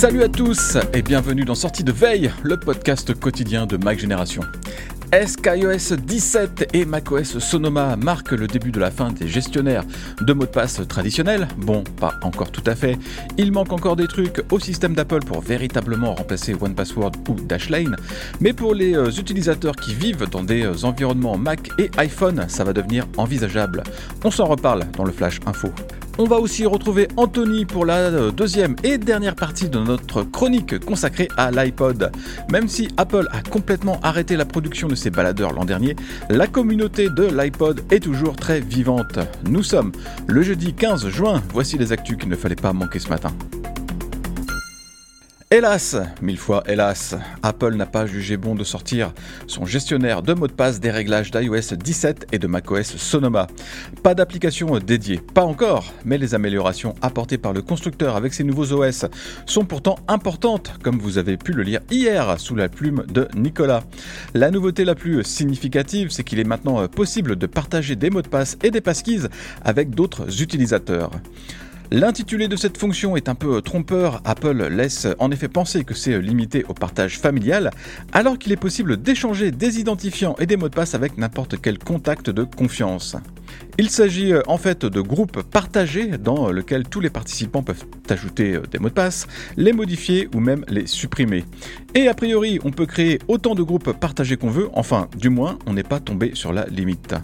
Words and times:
Salut 0.00 0.22
à 0.22 0.30
tous 0.30 0.78
et 0.94 1.02
bienvenue 1.02 1.44
dans 1.44 1.54
Sortie 1.54 1.84
de 1.84 1.92
Veille, 1.92 2.32
le 2.42 2.58
podcast 2.58 3.12
quotidien 3.12 3.66
de 3.66 3.76
Mac 3.76 3.98
Génération. 3.98 4.40
Est-ce 5.12 5.36
qu'iOS 5.36 5.94
17 5.94 6.70
et 6.72 6.86
macOS 6.86 7.38
Sonoma 7.38 7.96
marquent 7.96 8.32
le 8.32 8.46
début 8.46 8.72
de 8.72 8.80
la 8.80 8.90
fin 8.90 9.12
des 9.12 9.28
gestionnaires 9.28 9.84
de 10.22 10.32
mots 10.32 10.46
de 10.46 10.50
passe 10.50 10.80
traditionnels 10.88 11.48
Bon, 11.58 11.84
pas 11.84 12.14
encore 12.22 12.50
tout 12.50 12.62
à 12.64 12.74
fait. 12.74 12.98
Il 13.36 13.52
manque 13.52 13.74
encore 13.74 13.94
des 13.94 14.08
trucs 14.08 14.42
au 14.50 14.58
système 14.58 14.94
d'Apple 14.94 15.20
pour 15.20 15.42
véritablement 15.42 16.14
remplacer 16.14 16.56
OnePassword 16.58 17.12
ou 17.28 17.34
Dashlane, 17.34 17.96
mais 18.40 18.54
pour 18.54 18.74
les 18.74 18.96
euh, 18.96 19.10
utilisateurs 19.10 19.76
qui 19.76 19.92
vivent 19.92 20.30
dans 20.30 20.42
des 20.42 20.62
euh, 20.62 20.86
environnements 20.86 21.36
Mac 21.36 21.68
et 21.76 21.90
iPhone, 21.98 22.46
ça 22.48 22.64
va 22.64 22.72
devenir 22.72 23.06
envisageable. 23.18 23.82
On 24.24 24.30
s'en 24.30 24.46
reparle 24.46 24.86
dans 24.96 25.04
le 25.04 25.12
Flash 25.12 25.40
Info. 25.44 25.68
On 26.18 26.24
va 26.24 26.38
aussi 26.38 26.66
retrouver 26.66 27.08
Anthony 27.16 27.64
pour 27.64 27.86
la 27.86 27.96
euh, 27.96 28.30
deuxième 28.30 28.76
et 28.84 28.98
dernière 28.98 29.34
partie 29.34 29.68
de 29.68 29.78
notre 29.78 30.22
chronique 30.22 30.78
consacrée 30.78 31.28
à 31.36 31.50
l'iPod. 31.50 32.10
Même 32.50 32.68
si 32.68 32.88
Apple 32.96 33.28
a 33.32 33.42
complètement 33.42 33.98
arrêté 34.02 34.36
la 34.36 34.44
production 34.44 34.88
de 34.88 34.94
ses 34.94 35.10
baladeurs 35.10 35.52
l'an 35.52 35.64
dernier, 35.64 35.96
la 36.28 36.46
communauté 36.46 37.08
de 37.08 37.24
l'iPod 37.24 37.82
est 37.90 38.00
toujours 38.00 38.36
très 38.36 38.60
vivante. 38.60 39.18
Nous 39.48 39.62
sommes 39.62 39.92
le 40.26 40.42
jeudi 40.42 40.74
15 40.74 41.08
juin, 41.08 41.42
voici 41.52 41.78
les 41.78 41.92
actus 41.92 42.16
qu'il 42.16 42.28
ne 42.28 42.36
fallait 42.36 42.56
pas 42.56 42.72
manquer 42.72 42.98
ce 42.98 43.08
matin. 43.08 43.32
Hélas, 45.52 45.96
mille 46.22 46.38
fois 46.38 46.62
hélas, 46.68 47.16
Apple 47.42 47.74
n'a 47.74 47.84
pas 47.84 48.06
jugé 48.06 48.36
bon 48.36 48.54
de 48.54 48.62
sortir 48.62 49.12
son 49.48 49.66
gestionnaire 49.66 50.22
de 50.22 50.32
mots 50.32 50.46
de 50.46 50.52
passe 50.52 50.78
des 50.78 50.92
réglages 50.92 51.32
d'iOS 51.32 51.74
17 51.74 52.28
et 52.30 52.38
de 52.38 52.46
macOS 52.46 52.96
Sonoma. 52.96 53.48
Pas 54.04 54.14
d'application 54.14 54.78
dédiée, 54.78 55.20
pas 55.34 55.42
encore, 55.42 55.92
mais 56.04 56.18
les 56.18 56.36
améliorations 56.36 56.94
apportées 57.02 57.36
par 57.36 57.52
le 57.52 57.62
constructeur 57.62 58.14
avec 58.14 58.32
ses 58.32 58.44
nouveaux 58.44 58.72
OS 58.72 59.06
sont 59.44 59.64
pourtant 59.64 59.96
importantes, 60.06 60.72
comme 60.84 61.00
vous 61.00 61.18
avez 61.18 61.36
pu 61.36 61.50
le 61.50 61.64
lire 61.64 61.80
hier 61.90 62.38
sous 62.38 62.54
la 62.54 62.68
plume 62.68 63.04
de 63.08 63.26
Nicolas. 63.34 63.82
La 64.34 64.52
nouveauté 64.52 64.84
la 64.84 64.94
plus 64.94 65.24
significative, 65.24 66.10
c'est 66.10 66.22
qu'il 66.22 66.38
est 66.38 66.44
maintenant 66.44 66.86
possible 66.86 67.34
de 67.34 67.46
partager 67.46 67.96
des 67.96 68.10
mots 68.10 68.22
de 68.22 68.28
passe 68.28 68.56
et 68.62 68.70
des 68.70 68.80
passkeys 68.80 69.22
avec 69.64 69.96
d'autres 69.96 70.42
utilisateurs. 70.42 71.10
L'intitulé 71.92 72.46
de 72.46 72.54
cette 72.54 72.78
fonction 72.78 73.16
est 73.16 73.28
un 73.28 73.34
peu 73.34 73.60
trompeur. 73.62 74.22
Apple 74.24 74.68
laisse 74.68 75.08
en 75.18 75.32
effet 75.32 75.48
penser 75.48 75.82
que 75.82 75.92
c'est 75.92 76.20
limité 76.20 76.64
au 76.68 76.72
partage 76.72 77.18
familial, 77.18 77.72
alors 78.12 78.38
qu'il 78.38 78.52
est 78.52 78.56
possible 78.56 78.96
d'échanger 78.96 79.50
des 79.50 79.80
identifiants 79.80 80.36
et 80.38 80.46
des 80.46 80.56
mots 80.56 80.68
de 80.68 80.74
passe 80.74 80.94
avec 80.94 81.18
n'importe 81.18 81.60
quel 81.60 81.80
contact 81.80 82.30
de 82.30 82.44
confiance. 82.44 83.16
Il 83.76 83.90
s'agit 83.90 84.32
en 84.46 84.56
fait 84.56 84.86
de 84.86 85.00
groupes 85.00 85.42
partagés 85.42 86.16
dans 86.16 86.52
lesquels 86.52 86.84
tous 86.84 87.00
les 87.00 87.10
participants 87.10 87.64
peuvent 87.64 87.84
ajouter 88.08 88.60
des 88.70 88.78
mots 88.78 88.88
de 88.88 88.94
passe, 88.94 89.26
les 89.56 89.72
modifier 89.72 90.28
ou 90.32 90.38
même 90.38 90.64
les 90.68 90.86
supprimer. 90.86 91.44
Et 91.96 92.06
a 92.06 92.14
priori, 92.14 92.60
on 92.62 92.70
peut 92.70 92.86
créer 92.86 93.18
autant 93.26 93.56
de 93.56 93.64
groupes 93.64 93.92
partagés 93.98 94.36
qu'on 94.36 94.50
veut, 94.50 94.68
enfin, 94.74 95.08
du 95.16 95.28
moins, 95.28 95.58
on 95.66 95.72
n'est 95.72 95.82
pas 95.82 95.98
tombé 95.98 96.32
sur 96.34 96.52
la 96.52 96.66
limite. 96.66 97.16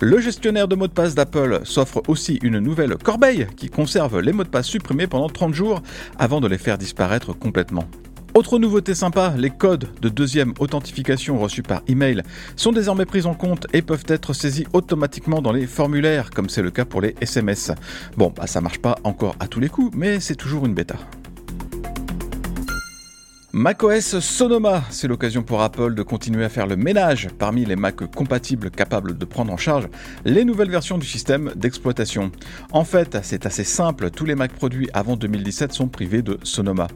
Le 0.00 0.20
gestionnaire 0.20 0.68
de 0.68 0.74
mots 0.74 0.88
de 0.88 0.92
passe 0.92 1.14
d'Apple 1.14 1.60
s'offre 1.64 2.02
aussi 2.08 2.38
une 2.42 2.58
nouvelle 2.58 2.96
corbeille 2.96 3.46
qui 3.56 3.68
conserve 3.68 4.20
les 4.20 4.32
mots 4.32 4.44
de 4.44 4.48
passe 4.48 4.66
supprimés 4.66 5.06
pendant 5.06 5.28
30 5.28 5.54
jours 5.54 5.82
avant 6.18 6.40
de 6.40 6.48
les 6.48 6.58
faire 6.58 6.78
disparaître 6.78 7.32
complètement. 7.32 7.86
Autre 8.34 8.58
nouveauté 8.58 8.94
sympa, 8.94 9.34
les 9.36 9.50
codes 9.50 9.88
de 10.00 10.08
deuxième 10.08 10.54
authentification 10.58 11.38
reçus 11.38 11.62
par 11.62 11.82
email 11.86 12.22
sont 12.56 12.72
désormais 12.72 13.04
pris 13.04 13.26
en 13.26 13.34
compte 13.34 13.66
et 13.74 13.82
peuvent 13.82 14.06
être 14.08 14.32
saisis 14.32 14.66
automatiquement 14.72 15.42
dans 15.42 15.52
les 15.52 15.66
formulaires, 15.66 16.30
comme 16.30 16.48
c'est 16.48 16.62
le 16.62 16.70
cas 16.70 16.86
pour 16.86 17.02
les 17.02 17.14
SMS. 17.20 17.72
Bon, 18.16 18.32
bah 18.34 18.46
ça 18.46 18.62
marche 18.62 18.78
pas 18.78 18.96
encore 19.04 19.36
à 19.38 19.48
tous 19.48 19.60
les 19.60 19.68
coups, 19.68 19.94
mais 19.94 20.18
c'est 20.18 20.36
toujours 20.36 20.64
une 20.64 20.74
bêta. 20.74 20.96
macOS 23.54 24.18
Sonoma, 24.20 24.82
c'est 24.88 25.08
l'occasion 25.08 25.42
pour 25.42 25.60
Apple 25.60 25.94
de 25.94 26.02
continuer 26.02 26.42
à 26.42 26.48
faire 26.48 26.66
le 26.66 26.74
ménage 26.74 27.28
parmi 27.38 27.66
les 27.66 27.76
Mac 27.76 27.96
compatibles 28.14 28.70
capables 28.70 29.18
de 29.18 29.24
prendre 29.26 29.52
en 29.52 29.58
charge 29.58 29.88
les 30.24 30.46
nouvelles 30.46 30.70
versions 30.70 30.96
du 30.96 31.06
système 31.06 31.52
d'exploitation. 31.54 32.32
En 32.70 32.84
fait, 32.84 33.18
c'est 33.22 33.44
assez 33.44 33.64
simple, 33.64 34.10
tous 34.10 34.24
les 34.24 34.34
Mac 34.36 34.54
produits 34.54 34.88
avant 34.94 35.16
2017 35.16 35.74
sont 35.74 35.88
privés 35.88 36.22
de 36.22 36.38
Sonoma. 36.44 36.86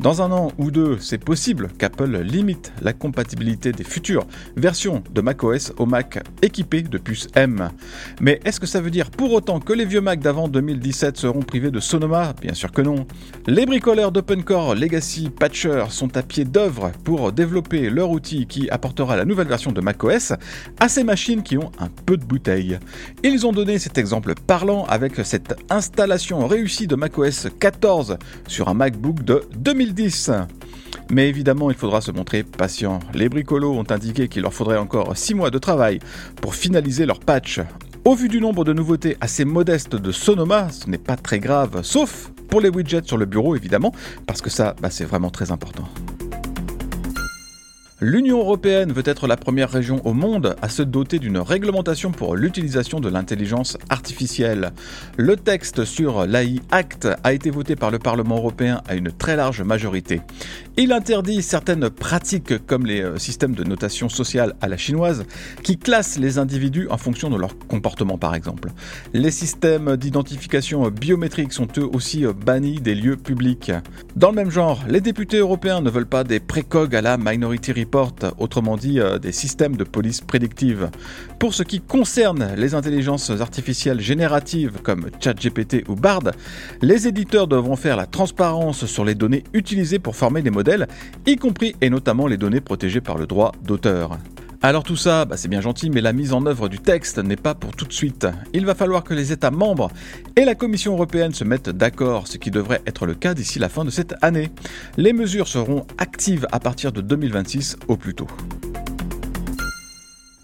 Dans 0.00 0.22
un 0.22 0.32
an 0.32 0.52
ou 0.56 0.70
deux, 0.70 0.96
c'est 1.00 1.22
possible 1.22 1.68
qu'Apple 1.78 2.16
limite 2.22 2.72
la 2.80 2.94
compatibilité 2.94 3.72
des 3.72 3.84
futures 3.84 4.26
versions 4.56 5.04
de 5.12 5.20
macOS 5.20 5.74
aux 5.76 5.86
Mac 5.86 6.24
équipés 6.40 6.80
de 6.80 6.96
puces 6.96 7.28
M. 7.34 7.68
Mais 8.22 8.40
est-ce 8.46 8.58
que 8.58 8.66
ça 8.66 8.80
veut 8.80 8.90
dire 8.90 9.10
pour 9.10 9.34
autant 9.34 9.60
que 9.60 9.74
les 9.74 9.84
vieux 9.84 10.00
Mac 10.00 10.20
d'avant 10.20 10.48
2017 10.48 11.18
seront 11.18 11.42
privés 11.42 11.70
de 11.70 11.80
Sonoma? 11.80 12.32
Bien 12.40 12.54
sûr 12.54 12.72
que 12.72 12.80
non. 12.80 13.06
Les 13.46 13.66
bricoleurs 13.66 14.12
d'OpenCore 14.12 14.74
Legacy 14.74 15.28
Patcher 15.28 15.84
sont 15.90 16.05
à 16.14 16.22
pied 16.22 16.44
d'œuvre 16.44 16.92
pour 17.04 17.32
développer 17.32 17.90
leur 17.90 18.10
outil 18.10 18.46
qui 18.46 18.68
apportera 18.70 19.16
la 19.16 19.24
nouvelle 19.24 19.48
version 19.48 19.72
de 19.72 19.80
macOS 19.80 20.32
à 20.80 20.88
ces 20.88 21.04
machines 21.04 21.42
qui 21.42 21.58
ont 21.58 21.70
un 21.78 21.88
peu 21.88 22.16
de 22.16 22.24
bouteille. 22.24 22.78
Ils 23.22 23.46
ont 23.46 23.52
donné 23.52 23.78
cet 23.78 23.98
exemple 23.98 24.34
parlant 24.46 24.84
avec 24.84 25.14
cette 25.24 25.54
installation 25.70 26.46
réussie 26.46 26.86
de 26.86 26.96
macOS 26.96 27.48
14 27.58 28.18
sur 28.46 28.68
un 28.68 28.74
MacBook 28.74 29.22
de 29.22 29.42
2010. 29.56 30.30
Mais 31.10 31.28
évidemment, 31.28 31.70
il 31.70 31.76
faudra 31.76 32.00
se 32.00 32.10
montrer 32.10 32.42
patient. 32.42 32.98
Les 33.14 33.28
bricolos 33.28 33.74
ont 33.74 33.90
indiqué 33.90 34.28
qu'il 34.28 34.42
leur 34.42 34.54
faudrait 34.54 34.78
encore 34.78 35.16
6 35.16 35.34
mois 35.34 35.50
de 35.50 35.58
travail 35.58 36.00
pour 36.40 36.54
finaliser 36.54 37.06
leur 37.06 37.20
patch. 37.20 37.60
Au 38.04 38.14
vu 38.14 38.28
du 38.28 38.40
nombre 38.40 38.64
de 38.64 38.72
nouveautés 38.72 39.16
assez 39.20 39.44
modestes 39.44 39.96
de 39.96 40.12
Sonoma, 40.12 40.68
ce 40.70 40.88
n'est 40.88 40.98
pas 40.98 41.16
très 41.16 41.40
grave, 41.40 41.82
sauf 41.82 42.30
pour 42.48 42.60
les 42.60 42.68
widgets 42.68 43.04
sur 43.04 43.16
le 43.16 43.26
bureau 43.26 43.56
évidemment, 43.56 43.92
parce 44.26 44.40
que 44.40 44.50
ça, 44.50 44.74
bah, 44.80 44.90
c'est 44.90 45.04
vraiment 45.04 45.30
très 45.30 45.50
important. 45.50 45.84
L'Union 48.02 48.40
européenne 48.40 48.92
veut 48.92 49.02
être 49.06 49.26
la 49.26 49.38
première 49.38 49.70
région 49.70 50.06
au 50.06 50.12
monde 50.12 50.54
à 50.60 50.68
se 50.68 50.82
doter 50.82 51.18
d'une 51.18 51.38
réglementation 51.38 52.12
pour 52.12 52.36
l'utilisation 52.36 53.00
de 53.00 53.08
l'intelligence 53.08 53.78
artificielle. 53.88 54.72
Le 55.16 55.34
texte 55.34 55.86
sur 55.86 56.26
l'AI 56.26 56.60
Act 56.70 57.08
a 57.24 57.32
été 57.32 57.48
voté 57.48 57.74
par 57.74 57.90
le 57.90 57.98
Parlement 57.98 58.36
européen 58.36 58.82
à 58.86 58.96
une 58.96 59.10
très 59.10 59.34
large 59.34 59.62
majorité. 59.62 60.20
Il 60.76 60.92
interdit 60.92 61.40
certaines 61.40 61.88
pratiques 61.88 62.66
comme 62.66 62.84
les 62.84 63.00
euh, 63.00 63.16
systèmes 63.16 63.54
de 63.54 63.64
notation 63.64 64.10
sociale 64.10 64.56
à 64.60 64.68
la 64.68 64.76
chinoise 64.76 65.24
qui 65.62 65.78
classent 65.78 66.18
les 66.18 66.36
individus 66.36 66.88
en 66.90 66.98
fonction 66.98 67.30
de 67.30 67.38
leur 67.38 67.56
comportement 67.56 68.18
par 68.18 68.34
exemple. 68.34 68.72
Les 69.14 69.30
systèmes 69.30 69.96
d'identification 69.96 70.90
biométrique 70.90 71.54
sont 71.54 71.68
eux 71.78 71.88
aussi 71.90 72.26
bannis 72.44 72.78
des 72.78 72.94
lieux 72.94 73.16
publics. 73.16 73.72
Dans 74.16 74.28
le 74.28 74.36
même 74.36 74.50
genre, 74.50 74.82
les 74.86 75.00
députés 75.00 75.38
européens 75.38 75.80
ne 75.80 75.88
veulent 75.88 76.04
pas 76.04 76.24
des 76.24 76.40
précogs 76.40 76.94
à 76.94 77.00
la 77.00 77.16
Minority 77.16 77.72
Autrement 78.38 78.76
dit 78.76 79.00
euh, 79.00 79.18
des 79.18 79.32
systèmes 79.32 79.76
de 79.76 79.84
police 79.84 80.20
prédictive. 80.20 80.90
Pour 81.38 81.54
ce 81.54 81.62
qui 81.62 81.80
concerne 81.80 82.54
les 82.56 82.74
intelligences 82.74 83.30
artificielles 83.30 84.00
génératives 84.00 84.78
comme 84.82 85.10
ChatGPT 85.20 85.88
ou 85.88 85.94
Bard, 85.94 86.22
les 86.82 87.08
éditeurs 87.08 87.46
devront 87.46 87.76
faire 87.76 87.96
la 87.96 88.06
transparence 88.06 88.86
sur 88.86 89.04
les 89.04 89.14
données 89.14 89.44
utilisées 89.52 89.98
pour 89.98 90.16
former 90.16 90.42
des 90.42 90.50
modèles 90.50 90.88
y 91.26 91.36
compris 91.36 91.74
et 91.80 91.90
notamment 91.90 92.26
les 92.26 92.36
données 92.36 92.60
protégées 92.60 93.00
par 93.00 93.16
le 93.16 93.26
droit 93.26 93.52
d'auteur. 93.62 94.18
Alors 94.66 94.82
tout 94.82 94.96
ça, 94.96 95.26
bah, 95.26 95.36
c'est 95.36 95.46
bien 95.46 95.60
gentil, 95.60 95.90
mais 95.90 96.00
la 96.00 96.12
mise 96.12 96.32
en 96.32 96.44
œuvre 96.44 96.68
du 96.68 96.80
texte 96.80 97.18
n'est 97.18 97.36
pas 97.36 97.54
pour 97.54 97.70
tout 97.70 97.84
de 97.84 97.92
suite. 97.92 98.26
Il 98.52 98.66
va 98.66 98.74
falloir 98.74 99.04
que 99.04 99.14
les 99.14 99.30
États 99.30 99.52
membres 99.52 99.92
et 100.34 100.44
la 100.44 100.56
Commission 100.56 100.94
européenne 100.94 101.32
se 101.32 101.44
mettent 101.44 101.68
d'accord, 101.68 102.26
ce 102.26 102.36
qui 102.36 102.50
devrait 102.50 102.82
être 102.84 103.06
le 103.06 103.14
cas 103.14 103.34
d'ici 103.34 103.60
la 103.60 103.68
fin 103.68 103.84
de 103.84 103.90
cette 103.90 104.16
année. 104.22 104.50
Les 104.96 105.12
mesures 105.12 105.46
seront 105.46 105.86
actives 105.98 106.48
à 106.50 106.58
partir 106.58 106.90
de 106.90 107.00
2026 107.00 107.76
au 107.86 107.96
plus 107.96 108.16
tôt. 108.16 108.26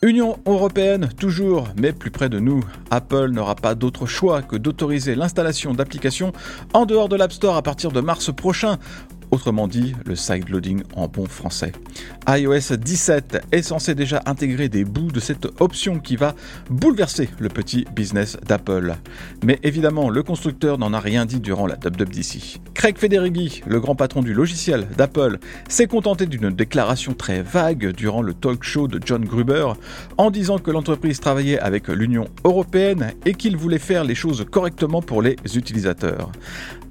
Union 0.00 0.38
européenne, 0.46 1.08
toujours, 1.18 1.68
mais 1.76 1.92
plus 1.92 2.10
près 2.10 2.28
de 2.28 2.38
nous. 2.38 2.64
Apple 2.90 3.30
n'aura 3.30 3.54
pas 3.54 3.74
d'autre 3.74 4.06
choix 4.06 4.40
que 4.40 4.56
d'autoriser 4.56 5.14
l'installation 5.14 5.74
d'applications 5.74 6.32
en 6.72 6.86
dehors 6.86 7.10
de 7.10 7.16
l'App 7.16 7.32
Store 7.32 7.56
à 7.56 7.62
partir 7.62 7.92
de 7.92 8.00
mars 8.00 8.32
prochain. 8.34 8.78
Autrement 9.30 9.66
dit, 9.66 9.94
le 10.04 10.14
sideloading 10.14 10.82
en 10.94 11.08
bon 11.08 11.26
français. 11.26 11.72
iOS 12.28 12.76
17 12.76 13.46
est 13.52 13.62
censé 13.62 13.94
déjà 13.94 14.22
intégrer 14.26 14.68
des 14.68 14.84
bouts 14.84 15.10
de 15.10 15.20
cette 15.20 15.48
option 15.60 15.98
qui 15.98 16.16
va 16.16 16.34
bouleverser 16.70 17.28
le 17.38 17.48
petit 17.48 17.84
business 17.94 18.36
d'Apple. 18.46 18.94
Mais 19.44 19.58
évidemment, 19.62 20.10
le 20.10 20.22
constructeur 20.22 20.78
n'en 20.78 20.92
a 20.92 21.00
rien 21.00 21.26
dit 21.26 21.40
durant 21.40 21.66
la 21.66 21.74
WWDC. 21.74 22.60
Craig 22.74 22.98
Federighi, 22.98 23.62
le 23.66 23.80
grand 23.80 23.96
patron 23.96 24.22
du 24.22 24.32
logiciel 24.32 24.86
d'Apple, 24.96 25.38
s'est 25.68 25.86
contenté 25.86 26.26
d'une 26.26 26.50
déclaration 26.50 27.14
très 27.14 27.42
vague 27.42 27.92
durant 27.92 28.22
le 28.22 28.32
talk 28.34 28.62
show 28.62 28.86
de 28.86 29.00
John 29.04 29.24
Gruber 29.24 29.72
en 30.18 30.30
disant 30.30 30.58
que 30.58 30.70
l'entreprise 30.70 31.20
travaillait 31.20 31.58
avec 31.58 31.88
l'Union 31.88 32.28
européenne 32.44 33.12
et 33.24 33.34
qu'il 33.34 33.56
voulait 33.56 33.78
faire 33.78 34.04
les 34.04 34.14
choses 34.14 34.46
correctement 34.50 35.02
pour 35.02 35.22
les 35.22 35.36
utilisateurs. 35.54 36.30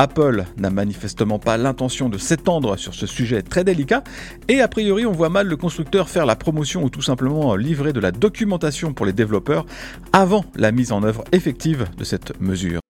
Apple 0.00 0.46
n'a 0.56 0.70
manifestement 0.70 1.38
pas 1.38 1.58
l'intention 1.58 2.08
de 2.08 2.16
s'étendre 2.16 2.78
sur 2.78 2.94
ce 2.94 3.06
sujet 3.06 3.42
très 3.42 3.64
délicat, 3.64 4.02
et 4.48 4.62
a 4.62 4.66
priori 4.66 5.04
on 5.04 5.12
voit 5.12 5.28
mal 5.28 5.46
le 5.46 5.58
constructeur 5.58 6.08
faire 6.08 6.24
la 6.24 6.36
promotion 6.36 6.82
ou 6.82 6.88
tout 6.88 7.02
simplement 7.02 7.54
livrer 7.54 7.92
de 7.92 8.00
la 8.00 8.10
documentation 8.10 8.94
pour 8.94 9.04
les 9.04 9.12
développeurs 9.12 9.66
avant 10.14 10.46
la 10.56 10.72
mise 10.72 10.92
en 10.92 11.02
œuvre 11.02 11.24
effective 11.32 11.86
de 11.98 12.04
cette 12.04 12.40
mesure. 12.40 12.80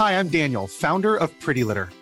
Hi, 0.00 0.14
I'm 0.14 0.28
Daniel, 0.28 0.66
founder 0.66 1.18
of 1.20 1.30
Pretty 1.40 1.62
Litter. 1.62 1.84